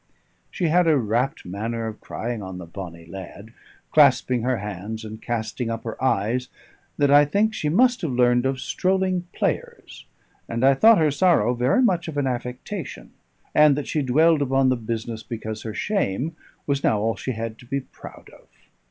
She 0.49 0.69
had 0.69 0.87
a 0.87 0.97
rapt 0.97 1.45
manner 1.45 1.85
of 1.85 2.01
crying 2.01 2.41
on 2.41 2.57
the 2.57 2.65
bonny 2.65 3.05
lad, 3.05 3.53
clasping 3.91 4.41
her 4.41 4.57
hands 4.57 5.05
and 5.05 5.21
casting 5.21 5.69
up 5.69 5.83
her 5.83 6.03
eyes, 6.03 6.47
that 6.97 7.11
I 7.11 7.23
think 7.23 7.53
she 7.53 7.69
must 7.69 8.01
have 8.01 8.09
learned 8.11 8.47
of 8.47 8.59
strolling 8.59 9.27
players; 9.31 10.07
and 10.49 10.65
I 10.65 10.73
thought 10.73 10.97
her 10.97 11.11
sorrow 11.11 11.53
very 11.53 11.83
much 11.83 12.07
of 12.07 12.17
an 12.17 12.25
affectation, 12.25 13.11
and 13.53 13.75
that 13.75 13.85
she 13.87 14.01
dwelled 14.01 14.41
upon 14.41 14.69
the 14.69 14.75
business 14.75 15.21
because 15.21 15.61
her 15.61 15.73
shame 15.75 16.35
was 16.65 16.83
now 16.83 16.99
all 16.99 17.15
she 17.15 17.33
had 17.33 17.59
to 17.59 17.67
be 17.67 17.81
proud 17.81 18.27
of. 18.33 18.47